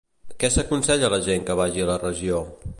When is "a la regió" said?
1.87-2.45